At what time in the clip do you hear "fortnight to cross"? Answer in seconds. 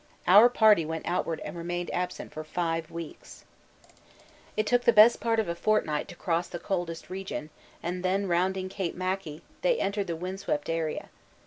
5.53-6.47